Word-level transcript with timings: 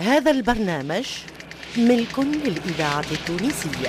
هذا 0.00 0.30
البرنامج 0.30 1.06
ملك 1.76 2.18
للإذاعة 2.18 3.04
التونسية. 3.12 3.88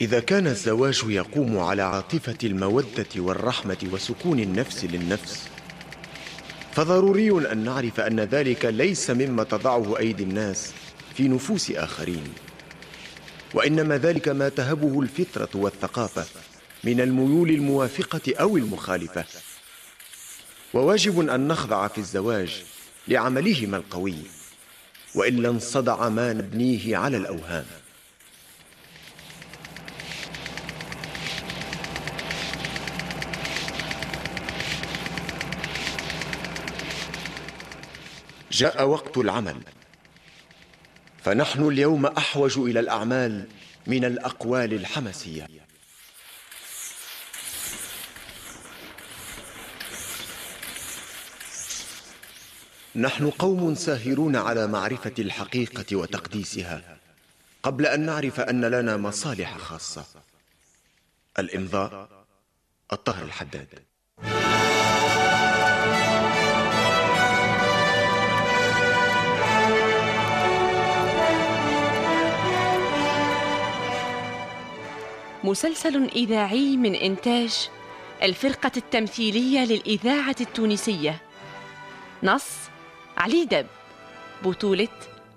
إذا 0.00 0.20
كان 0.20 0.46
الزواج 0.46 1.02
يقوم 1.06 1.58
على 1.58 1.82
عاطفة 1.82 2.36
المودة 2.44 3.06
والرحمة 3.16 3.76
وسكون 3.92 4.40
النفس 4.40 4.84
للنفس 4.84 5.48
فضروري 6.72 7.52
أن 7.52 7.58
نعرف 7.58 8.00
أن 8.00 8.20
ذلك 8.20 8.64
ليس 8.64 9.10
مما 9.10 9.44
تضعه 9.44 9.98
أيدي 9.98 10.22
الناس 10.22 10.72
في 11.14 11.28
نفوس 11.28 11.70
آخرين 11.70 12.24
وإنما 13.54 13.98
ذلك 13.98 14.28
ما 14.28 14.48
تهبه 14.48 15.00
الفطرة 15.00 15.50
والثقافة 15.54 16.24
من 16.84 17.00
الميول 17.00 17.50
الموافقة 17.50 18.34
أو 18.40 18.56
المخالفة. 18.56 19.24
وواجب 20.74 21.28
أن 21.28 21.48
نخضع 21.48 21.88
في 21.88 21.98
الزواج 21.98 22.64
لعملهما 23.08 23.76
القوي 23.76 24.16
وإلا 25.14 25.48
انصدع 25.48 26.08
ما 26.08 26.32
نبنيه 26.32 26.96
على 26.96 27.16
الأوهام. 27.16 27.66
جاء 38.52 38.88
وقت 38.88 39.18
العمل 39.18 39.56
فنحن 41.22 41.68
اليوم 41.68 42.06
أحوج 42.06 42.58
إلى 42.58 42.80
الأعمال 42.80 43.46
من 43.86 44.04
الأقوال 44.04 44.74
الحماسية. 44.74 45.46
نحن 52.98 53.30
قوم 53.30 53.74
ساهرون 53.74 54.36
على 54.36 54.66
معرفة 54.66 55.12
الحقيقة 55.18 55.96
وتقديسها 55.96 56.98
قبل 57.62 57.86
أن 57.86 58.00
نعرف 58.06 58.40
أن 58.40 58.64
لنا 58.64 58.96
مصالح 58.96 59.56
خاصة. 59.58 60.04
الإمضاء 61.38 62.08
الطهر 62.92 63.24
الحداد. 63.24 63.68
مسلسل 75.44 76.04
إذاعي 76.04 76.76
من 76.76 76.94
إنتاج 76.94 77.70
الفرقة 78.22 78.72
التمثيلية 78.76 79.60
للإذاعة 79.64 80.36
التونسية. 80.40 81.20
نص 82.22 82.46
علي 83.18 83.44
دب 83.44 83.66
بطولة 84.44 84.88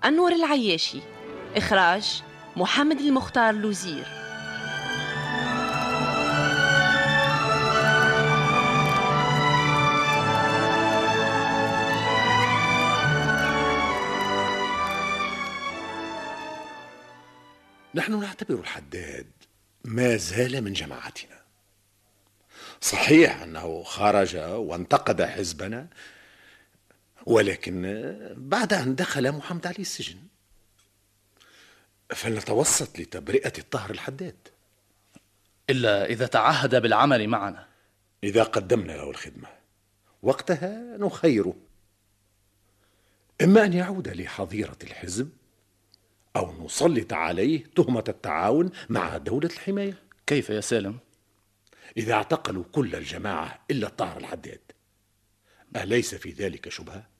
أنور 0.04 0.32
العياشي 0.32 1.00
إخراج 1.56 2.22
محمد 2.56 3.00
المختار 3.00 3.54
لوزير. 3.54 4.06
نحن 17.94 18.20
نعتبر 18.20 18.54
الحداد 18.54 19.26
ما 19.84 20.16
زال 20.16 20.64
من 20.64 20.72
جماعتنا. 20.72 21.42
صحيح 22.80 23.42
أنه 23.42 23.82
خرج 23.82 24.36
وانتقد 24.36 25.22
حزبنا 25.22 25.86
ولكن 27.26 27.82
بعد 28.36 28.72
أن 28.72 28.94
دخل 28.94 29.32
محمد 29.32 29.66
علي 29.66 29.78
السجن 29.78 30.18
فلنتوسط 32.10 32.98
لتبرئة 32.98 33.52
الطهر 33.58 33.90
الحداد. 33.90 34.48
إلا 35.70 36.04
إذا 36.04 36.26
تعهد 36.26 36.82
بالعمل 36.82 37.28
معنا. 37.28 37.68
إذا 38.24 38.42
قدمنا 38.42 38.92
له 38.92 39.10
الخدمة. 39.10 39.48
وقتها 40.22 40.96
نخيره. 40.96 41.54
إما 43.42 43.64
أن 43.64 43.72
يعود 43.72 44.08
لحظيرة 44.08 44.78
الحزب 44.82 45.30
أو 46.36 46.64
نسلط 46.64 47.12
عليه 47.12 47.64
تهمة 47.76 48.04
التعاون 48.08 48.70
مع 48.88 49.16
دولة 49.16 49.48
الحماية. 49.48 49.94
كيف 50.26 50.50
يا 50.50 50.60
سالم؟ 50.60 50.98
إذا 51.96 52.12
اعتقلوا 52.12 52.64
كل 52.72 52.94
الجماعة 52.94 53.64
إلا 53.70 53.86
الطاهر 53.86 54.16
الحداد 54.16 54.60
أليس 55.76 56.14
في 56.14 56.30
ذلك 56.30 56.68
شبهة؟ 56.68 57.11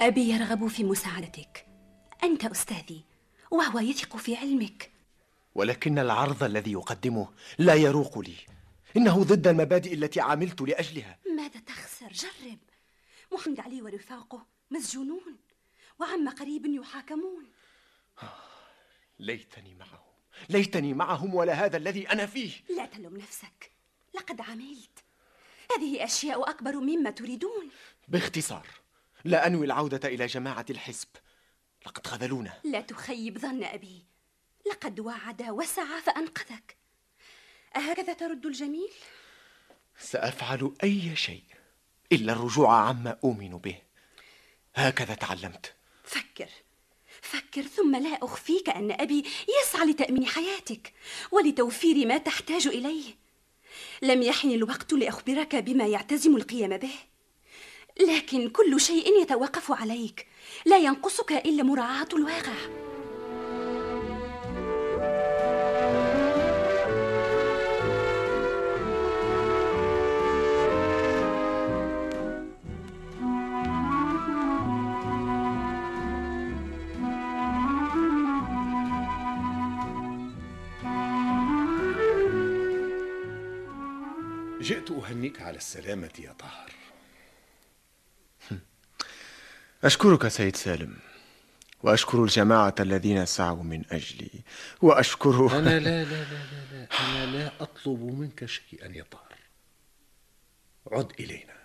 أبي 0.00 0.20
يرغب 0.20 0.66
في 0.66 0.84
مساعدتك. 0.84 1.66
أنت 2.24 2.44
أستاذي 2.44 3.04
وهو 3.50 3.78
يثق 3.78 4.16
في 4.16 4.36
علمك. 4.36 4.92
ولكن 5.54 5.98
العرض 5.98 6.42
الذي 6.42 6.72
يقدمه 6.72 7.28
لا 7.58 7.74
يروق 7.74 8.18
لي. 8.18 8.36
إنه 8.96 9.22
ضد 9.22 9.46
المبادئ 9.46 9.94
التي 9.94 10.20
عملت 10.20 10.60
لأجلها. 10.60 11.18
ماذا 11.36 11.60
تخسر؟ 11.60 12.12
جرب. 12.12 12.58
محمد 13.32 13.60
علي 13.60 13.82
ورفاقه 13.82 14.46
مسجونون 14.70 15.36
وعم 15.98 16.28
قريب 16.28 16.66
يحاكمون. 16.66 17.44
ليتني 19.18 19.74
معهم. 19.74 20.06
ليتني 20.48 20.94
معهم 20.94 21.34
ولا 21.34 21.52
هذا 21.52 21.76
الذي 21.76 22.08
أنا 22.10 22.26
فيه. 22.26 22.52
لا 22.76 22.86
تلوم 22.86 23.16
نفسك. 23.16 23.72
لقد 24.14 24.40
عملت. 24.40 25.04
هذه 25.76 26.04
أشياء 26.04 26.50
أكبر 26.50 26.76
مما 26.76 27.10
تريدون. 27.10 27.70
باختصار 28.08 28.66
لا 29.26 29.46
أنوي 29.46 29.66
العودة 29.66 30.08
إلى 30.08 30.26
جماعة 30.26 30.66
الحزب. 30.70 31.08
لقد 31.86 32.06
خذلونا. 32.06 32.52
لا 32.64 32.80
تخيب 32.80 33.38
ظن 33.38 33.64
أبي. 33.64 34.04
لقد 34.70 35.00
وعد 35.00 35.42
وسعى 35.42 36.02
فأنقذك. 36.02 36.76
أهكذا 37.76 38.12
ترد 38.12 38.46
الجميل؟ 38.46 38.90
سأفعل 39.98 40.74
أي 40.82 41.16
شيء 41.16 41.42
إلا 42.12 42.32
الرجوع 42.32 42.88
عما 42.88 43.18
أؤمن 43.24 43.58
به. 43.58 43.78
هكذا 44.74 45.14
تعلمت. 45.14 45.74
فكر. 46.04 46.48
فكر 47.22 47.62
ثم 47.62 47.96
لا 47.96 48.18
أخفيك 48.22 48.68
أن 48.68 48.92
أبي 48.92 49.24
يسعى 49.62 49.86
لتأمين 49.86 50.26
حياتك 50.26 50.92
ولتوفير 51.32 52.06
ما 52.06 52.18
تحتاج 52.18 52.66
إليه. 52.66 53.14
لم 54.02 54.22
يحن 54.22 54.50
الوقت 54.50 54.92
لأخبرك 54.92 55.56
بما 55.56 55.86
يعتزم 55.86 56.36
القيام 56.36 56.76
به. 56.76 56.94
لكن 58.00 58.48
كل 58.48 58.80
شيء 58.80 59.22
يتوقف 59.22 59.72
عليك. 59.72 60.26
لا 60.66 60.78
ينقصك 60.78 61.32
إلا 61.32 61.62
مراعاة 61.62 62.08
الواقع. 62.12 62.54
جئت 84.60 84.90
أهنيك 84.90 85.42
على 85.42 85.56
السلامة 85.56 86.10
يا 86.18 86.32
طاهر 86.38 86.65
أشكرك 89.86 90.28
سيد 90.28 90.56
سالم 90.56 90.96
وأشكر 91.82 92.24
الجماعة 92.24 92.74
الذين 92.80 93.26
سعوا 93.26 93.62
من 93.62 93.82
أجلي 93.90 94.30
وأشكر 94.82 95.58
أنا 95.58 95.78
لا 95.78 96.04
لا 96.04 96.04
لا 96.04 96.24
لا, 96.24 96.72
لا. 96.72 96.88
أنا 97.00 97.36
لا 97.36 97.52
أطلب 97.60 98.02
منك 98.02 98.44
شيئا 98.44 98.96
يا 98.96 99.04
طاهر 99.10 99.38
عد 100.92 101.12
إلينا. 101.20 101.56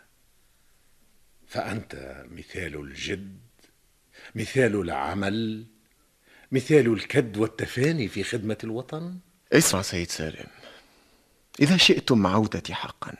فأنت 1.47 2.23
مثال 2.31 2.75
الجد 2.81 3.39
مثال 4.35 4.75
العمل 4.75 5.65
مثال 6.51 6.93
الكد 6.93 7.37
والتفاني 7.37 8.07
في 8.07 8.23
خدمة 8.23 8.57
الوطن؟ 8.63 9.19
اسمع 9.53 9.81
سيد 9.81 10.09
سالم. 10.09 10.47
إذا 11.59 11.77
شئتم 11.77 12.27
عودتي 12.27 12.73
حقا 12.73 13.13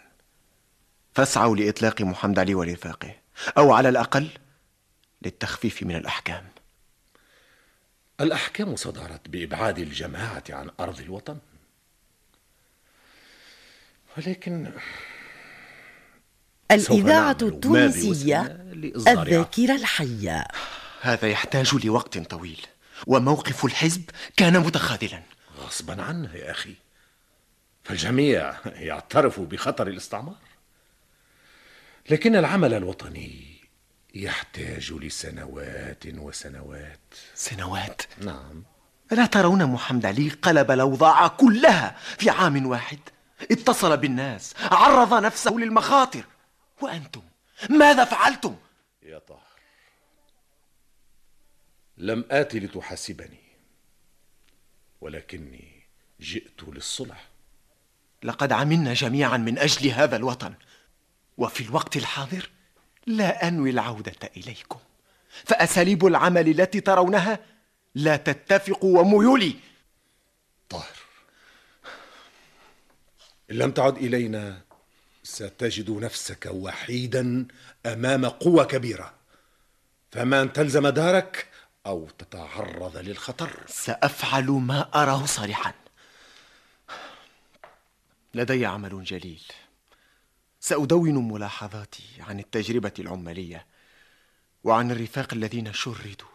فاسعوا 1.14 1.56
لإطلاق 1.56 2.02
محمد 2.02 2.40
علي 2.40 2.56
ورفاقه 2.56 3.16
أو 3.58 3.74
على 3.74 3.90
الأقل 3.90 4.30
للتخفيف 5.22 5.84
من 5.84 5.96
الأحكام. 5.96 6.48
الأحكام 8.22 8.76
صدرت 8.76 9.30
بإبعاد 9.30 9.80
الجماعة 9.80 10.44
عن 10.50 10.70
أرض 10.80 11.00
الوطن. 11.00 11.38
ولكن 14.18 14.72
الإذاعة 16.72 17.38
التونسية. 17.42 18.42
الذاكرة 18.74 19.76
الحية. 19.76 20.48
هذا 21.02 21.28
يحتاج 21.28 21.86
لوقت 21.86 22.18
طويل 22.18 22.66
وموقف 23.08 23.66
الحزب 23.66 24.10
كان 24.38 24.60
متخاذلا. 24.60 25.22
غصبا 25.58 26.02
عنه 26.02 26.36
يا 26.36 26.52
أخي. 26.52 26.76
فالجميع 27.84 28.56
يعترف 28.66 29.40
بخطر 29.40 29.88
الاستعمار. 29.88 30.38
لكن 32.10 32.36
العمل 32.36 32.74
الوطني 32.74 33.61
يحتاج 34.14 34.94
لسنوات 34.94 36.04
وسنوات. 36.06 37.14
سنوات؟ 37.36 38.02
نعم. 38.18 38.64
ألا 39.12 39.26
ترون 39.26 39.66
محمد 39.66 40.06
علي 40.06 40.30
قلب 40.30 40.72
الأوضاع 40.72 41.28
كلها 41.28 41.98
في 42.20 42.30
عام 42.30 42.66
واحد. 42.66 43.00
اتصل 43.52 43.98
بالناس 43.98 44.54
عرض 44.62 45.14
نفسه 45.14 45.52
للمخاطر. 45.52 46.26
وأنتم؟ 46.82 47.22
ماذا 47.70 48.06
فعلتم؟ 48.06 48.56
يا 49.04 49.20
طاهر 49.20 49.42
لم 51.98 52.26
آتي 52.32 52.60
لتحاسبني 52.60 53.44
ولكني 55.02 55.84
جئت 56.22 56.64
للصلح. 56.64 57.28
لقد 58.24 58.52
عملنا 58.52 58.94
جميعا 58.94 59.38
من 59.38 59.58
أجل 59.58 59.90
هذا 59.90 60.16
الوطن. 60.16 60.54
وفي 61.38 61.64
الوقت 61.64 61.98
الحاضر 61.98 62.50
لا 63.08 63.48
أنوي 63.48 63.70
العودة 63.70 64.30
إليكم. 64.38 64.80
فأساليب 65.46 66.06
العمل 66.06 66.48
التي 66.60 66.82
ترونها 66.82 67.40
لا 67.96 68.16
تتفق 68.16 68.84
وميولي. 68.84 69.56
طاهر. 70.70 70.98
إن 73.52 73.56
لم 73.56 73.72
تعد 73.72 73.98
إلينا 73.98 74.62
ستجد 75.24 75.90
نفسك 75.90 76.50
وحيدا 76.52 77.48
أمام 77.86 78.26
قوة 78.26 78.64
كبيرة. 78.64 79.14
فما 80.12 80.42
أن 80.42 80.54
تلزم 80.54 80.88
دارك 80.88 81.48
أو 81.86 82.10
تتعرض 82.20 82.98
للخطر. 82.98 83.60
سأفعل 83.68 84.46
ما 84.46 84.90
أراه 84.96 85.26
صالحا. 85.26 85.74
لدي 88.34 88.66
عمل 88.66 89.04
جليل. 89.04 89.44
سأدون 90.64 91.32
ملاحظاتي 91.32 92.04
عن 92.20 92.40
التجربة 92.40 92.94
العمالية 93.00 93.66
وعن 94.64 94.92
الرفاق 94.92 95.34
الذين 95.34 95.74
شردوا. 95.74 96.28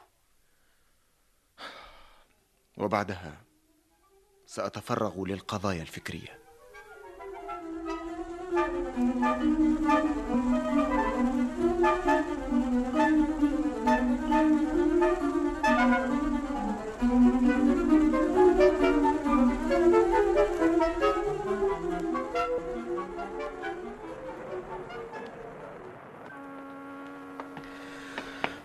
وبعدها 2.77 3.41
سأتفرغ 4.47 5.25
للقضايا 5.25 5.83
الفكرية. 5.83 6.39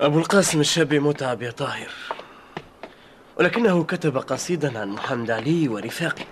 أبو 0.02 0.20
القاسم 0.20 0.60
الشابي 0.60 1.00
متعب 1.00 1.42
يا 1.42 1.52
طاهر. 1.52 1.90
ولكنه 3.40 3.84
كتب 3.84 4.18
قصيدا 4.18 4.80
عن 4.80 4.90
محمد 4.90 5.32
علي 5.32 5.68
ورفاقه. 5.68 6.26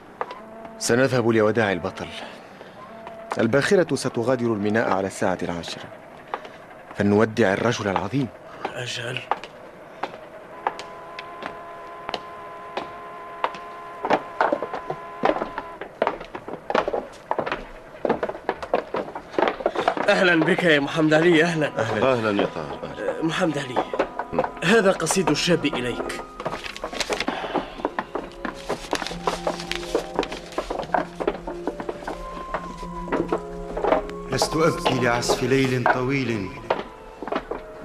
سنذهب 0.79 1.29
لوداع 1.29 1.71
البطل. 1.71 2.07
الباخرة 3.37 3.95
ستغادر 3.95 4.45
الميناء 4.45 4.89
على 4.91 5.07
الساعة 5.07 5.37
العاشرة. 5.43 5.83
فلنودع 6.95 7.53
الرجل 7.53 7.87
العظيم. 7.87 8.27
أجل. 8.73 9.19
أهلا 20.09 20.39
بك 20.39 20.63
يا 20.63 20.79
محمد 20.79 21.13
علي 21.13 21.43
أهلا. 21.43 21.67
أهلا. 21.79 22.41
يا 22.41 22.47
طاهر. 22.55 22.79
أهلاً. 22.83 23.08
محمد 23.23 23.57
علي 23.57 23.83
هذا 24.63 24.91
قصيد 24.91 25.29
الشاب 25.29 25.65
إليك. 25.65 26.21
لست 34.31 34.55
أبكي 34.55 34.99
لعسف 34.99 35.43
ليل 35.43 35.83
طويل 35.93 36.49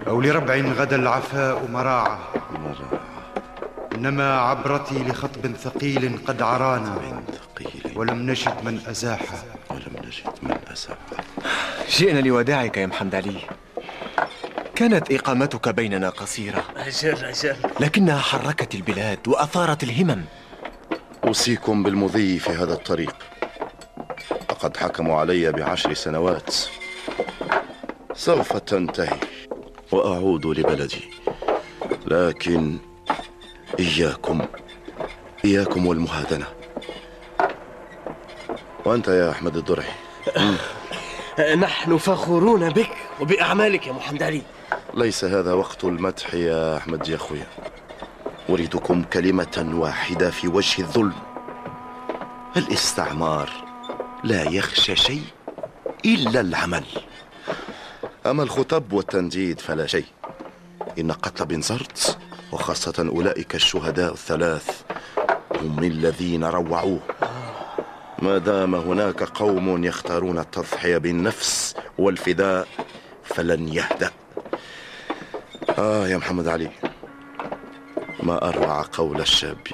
أو 0.07 0.21
لربع 0.21 0.55
غدا 0.57 0.97
العفاء 0.97 1.69
مراعة 1.71 2.19
إنما 3.95 4.39
عبرتي 4.39 4.95
لخطب 4.95 5.53
ثقيل 5.57 6.19
قد 6.27 6.43
عرانا 6.43 7.23
ثقيل 7.33 7.99
ولم 7.99 8.31
نجد 8.31 8.65
من 8.65 8.81
أزاحه 8.87 9.45
ولم 9.71 9.97
نجد 10.05 10.33
من 10.43 10.57
أسف 10.73 10.97
جئنا 11.91 12.21
لوداعك 12.21 12.77
يا 12.77 12.87
محمد 12.87 13.15
علي. 13.15 13.41
كانت 14.89 15.13
إقامتك 15.13 15.69
بيننا 15.69 16.09
قصيرة. 16.09 16.65
أجل 16.77 17.25
أجل. 17.25 17.57
لكنها 17.81 18.19
حركت 18.19 18.75
البلاد 18.75 19.29
وأثارت 19.29 19.83
الهمم. 19.83 20.25
أوصيكم 21.25 21.83
بالمضي 21.83 22.39
في 22.39 22.51
هذا 22.51 22.73
الطريق. 22.73 23.17
لقد 24.51 24.77
حكموا 24.77 25.21
علي 25.21 25.53
بعشر 25.53 25.95
سنوات. 25.95 26.55
سوف 28.15 28.57
تنتهي. 28.57 29.21
وأعود 29.93 30.47
لبلدي. 30.47 31.11
لكن 32.07 32.79
إياكم 33.79 34.47
إياكم 35.45 35.87
والمهادنة. 35.87 36.47
وأنت 38.85 39.09
يا 39.09 39.31
أحمد 39.31 39.57
الدرعي. 39.57 39.93
نحن 41.57 41.99
فخورون 41.99 42.71
بك. 42.71 42.97
وبأعمالك 43.21 43.87
يا 43.87 43.93
محمد 43.93 44.23
علي. 44.23 44.43
ليس 44.95 45.25
هذا 45.25 45.53
وقت 45.53 45.85
المدح 45.85 46.35
يا 46.35 46.77
أحمد 46.77 47.09
يا 47.09 47.17
أخويا. 47.17 47.47
أريدكم 48.49 49.03
كلمة 49.03 49.71
واحدة 49.75 50.31
في 50.31 50.49
وجه 50.49 50.83
الظلم. 50.83 51.15
الاستعمار 52.57 53.51
لا 54.25 54.43
يخشى 54.43 54.97
شيء 54.97 55.23
إلا 56.05 56.41
العمل. 56.41 56.85
أما 58.27 58.43
الخطب 58.43 58.93
والتنديد 58.93 59.61
فلا 59.61 59.87
شيء. 59.87 60.07
إن 60.99 61.13
قتل 61.13 61.47
بن 61.47 61.61
زرت 61.61 62.19
وخاصة 62.53 63.09
أولئك 63.09 63.55
الشهداء 63.55 64.13
الثلاث 64.13 64.83
هم 65.63 65.79
الذين 65.79 66.45
روعوه. 66.45 67.01
ما 68.19 68.39
دام 68.39 68.75
هناك 68.75 69.23
قوم 69.23 69.85
يختارون 69.85 70.39
التضحية 70.39 70.99
بالنفس 70.99 71.75
والفداء 71.99 72.69
فلن 73.25 73.69
يهدأ. 73.69 74.11
آه 75.79 76.09
يا 76.09 76.17
محمد 76.17 76.49
علي 76.49 76.71
ما 78.23 78.49
أروع 78.49 78.85
قول 78.93 79.21
الشاب. 79.21 79.67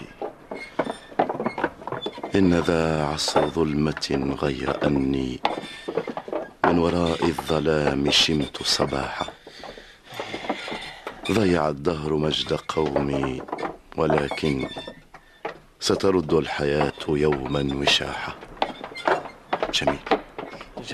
إن 2.34 2.54
ذا 2.54 3.04
عصر 3.04 3.48
ظلمة 3.48 4.36
غير 4.42 4.86
أني 4.86 5.40
من 6.64 6.78
وراء 6.78 7.24
الظلام 7.24 8.10
شمت 8.10 8.62
صباحا. 8.62 9.26
ضيع 11.32 11.68
الدهر 11.68 12.14
مجد 12.14 12.52
قومي 12.52 13.42
ولكن 13.96 14.68
سترد 15.80 16.32
الحياة 16.32 16.92
يوما 17.08 17.74
وشاحة 17.74 18.34
جميل. 19.74 19.98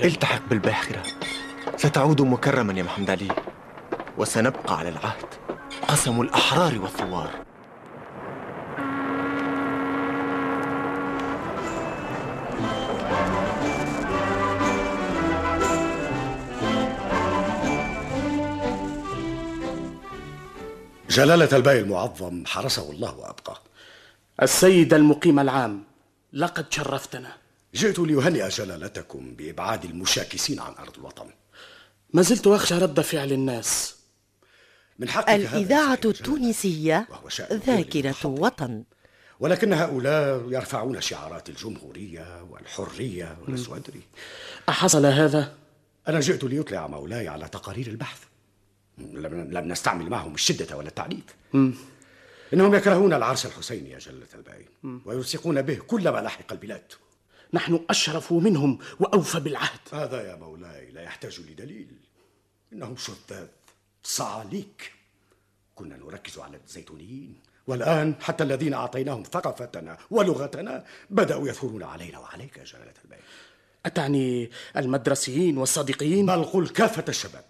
التحق 0.03 0.41
بالباخرة 0.49 1.03
ستعود 1.77 2.21
مكرما 2.21 2.73
يا 2.73 2.83
محمد 2.83 3.09
علي 3.09 3.27
وسنبقى 4.17 4.77
على 4.77 4.89
العهد. 4.89 5.25
قسم 5.87 6.21
الأحرار 6.21 6.79
والثوار. 6.79 7.29
جلالة 21.09 21.57
الباي 21.57 21.79
المعظم 21.79 22.45
حرسه 22.45 22.91
الله 22.91 23.17
وأبقاه. 23.17 23.59
السيد 24.41 24.93
المقيم 24.93 25.39
العام 25.39 25.83
لقد 26.33 26.73
شرفتنا. 26.73 27.31
جئت 27.73 27.99
لأهنئ 27.99 28.49
جلالتكم 28.49 29.35
بإبعاد 29.37 29.85
المشاكسين 29.85 30.59
عن 30.59 30.73
أرض 30.79 30.97
الوطن. 30.97 31.29
ما 32.13 32.21
زلت 32.21 32.47
أخشى 32.47 32.75
رد 32.75 33.01
فعل 33.01 33.31
الناس. 33.31 33.97
من 34.99 35.09
حقك 35.09 35.29
الإذاعة 35.29 35.99
التونسية 36.05 37.07
وهو 37.09 37.29
شأن 37.29 37.57
ذاكرة 37.57 38.25
وطن 38.25 38.83
ولكن 39.39 39.73
هؤلاء 39.73 40.51
يرفعون 40.51 41.01
شعارات 41.01 41.49
الجمهورية 41.49 42.43
والحرية 42.43 43.37
والأسودري 43.41 44.01
أحصل 44.69 45.05
هذا؟ 45.05 45.53
أنا 46.07 46.19
جئت 46.19 46.43
ليطلع 46.43 46.87
مولاي 46.87 47.27
على 47.27 47.47
تقارير 47.47 47.87
البحث. 47.87 48.19
لم, 48.97 49.47
لم 49.51 49.67
نستعمل 49.67 50.09
معهم 50.09 50.33
الشدة 50.33 50.77
ولا 50.77 50.87
التعنيف 50.87 51.23
إنهم 52.53 52.75
يكرهون 52.75 53.13
العرش 53.13 53.45
الحسيني 53.45 53.89
يا 53.89 53.99
جلة 53.99 54.27
الباين 54.35 55.01
ويلصقون 55.05 55.61
به 55.61 55.75
كل 55.75 56.09
ما 56.09 56.19
لحق 56.19 56.51
البلاد. 56.51 56.93
نحن 57.53 57.85
أشرف 57.89 58.33
منهم 58.33 58.79
وأوفى 58.99 59.39
بالعهد. 59.39 59.79
هذا 59.91 60.29
يا 60.29 60.35
مولاي 60.35 60.91
لا 60.91 61.01
يحتاج 61.01 61.39
لدليل. 61.39 61.97
إنهم 62.73 62.95
شذاذ. 62.97 63.47
صعاليك 64.03 64.91
كنا 65.75 65.97
نركز 65.97 66.39
على 66.39 66.59
الزيتونيين. 66.65 67.35
والآن 67.67 68.15
حتى 68.21 68.43
الذين 68.43 68.73
أعطيناهم 68.73 69.23
ثقافتنا 69.23 69.97
ولغتنا 70.11 70.85
بدأوا 71.09 71.47
يثورون 71.47 71.83
علينا 71.83 72.19
وعليك 72.19 72.57
يا 72.57 72.63
جلالة 72.63 72.93
البيت. 73.05 73.19
أتعني 73.85 74.51
المدرسيين 74.77 75.57
والصادقين 75.57 76.25
بل 76.25 76.43
قل 76.43 76.67
كافة 76.67 77.05
الشباب. 77.09 77.45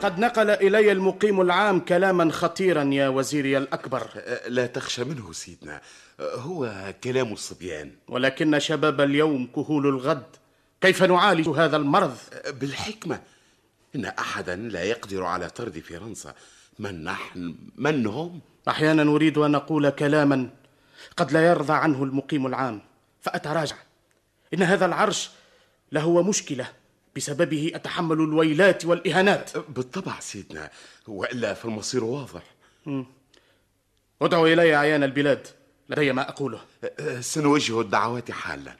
لقد 0.00 0.18
نقل 0.18 0.50
إلي 0.50 0.92
المقيم 0.92 1.40
العام 1.40 1.80
كلاما 1.80 2.32
خطيرا 2.32 2.84
يا 2.84 3.08
وزيري 3.08 3.58
الأكبر. 3.58 4.10
لا 4.48 4.66
تخشى 4.66 5.04
منه 5.04 5.32
سيدنا. 5.32 5.80
هو 6.20 6.72
كلام 7.04 7.32
الصبيان. 7.32 7.92
ولكن 8.08 8.58
شباب 8.58 9.00
اليوم 9.00 9.46
كهول 9.54 9.86
الغد. 9.86 10.26
كيف 10.80 11.02
نعالج 11.02 11.48
هذا 11.48 11.76
المرض؟ 11.76 12.16
بالحكمة. 12.60 13.20
إن 13.96 14.04
أحدا 14.04 14.56
لا 14.56 14.84
يقدر 14.84 15.24
على 15.24 15.50
طرد 15.50 15.78
فرنسا. 15.78 16.34
من 16.78 17.04
نحن؟ 17.04 17.54
من 17.76 18.06
هم؟ 18.06 18.40
أحيانا 18.68 19.02
أريد 19.02 19.38
أن 19.38 19.54
أقول 19.54 19.90
كلاما 19.90 20.48
قد 21.16 21.32
لا 21.32 21.46
يرضى 21.46 21.72
عنه 21.72 22.04
المقيم 22.04 22.46
العام. 22.46 22.80
فأتراجع. 23.20 23.76
إن 24.54 24.62
هذا 24.62 24.86
العرش 24.86 25.30
لهو 25.92 26.22
مشكلة. 26.22 26.68
بسببه 27.16 27.72
أتحمل 27.74 28.20
الويلات 28.20 28.84
والإهانات. 28.84 29.56
بالطبع 29.56 30.20
سيدنا 30.20 30.70
وإلا 31.08 31.54
فالمصير 31.54 32.04
واضح. 32.04 32.42
ادعو 34.22 34.46
إلي 34.46 34.74
أعيان 34.74 35.02
البلاد 35.02 35.46
لدي 35.88 36.12
ما 36.12 36.28
أقوله. 36.28 36.60
سنوجه 37.20 37.80
الدعوات 37.80 38.30
حالا. 38.30 38.76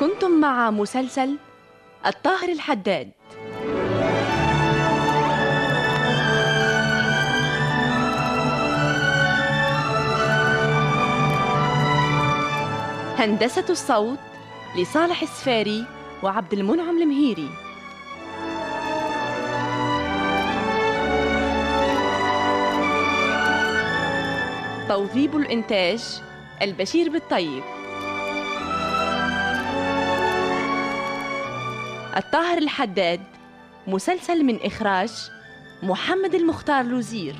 كنتم 0.00 0.30
مع 0.30 0.70
مسلسل 0.70 1.36
الطاهر 2.06 2.48
الحداد. 2.48 3.10
هندسة 13.18 13.64
الصوت 13.70 14.18
لصالح 14.78 15.22
السفاري 15.22 15.84
وعبد 16.22 16.52
المنعم 16.52 17.02
المهيري. 17.02 17.48
توظيب 24.88 25.36
الإنتاج 25.36 26.22
البشير 26.62 27.10
بالطيب. 27.10 27.79
الطاهر 32.16 32.58
الحداد 32.58 33.20
مسلسل 33.86 34.42
من 34.44 34.58
إخراج 34.62 35.10
محمد 35.82 36.34
المختار 36.34 36.84
لوزير. 36.84 37.34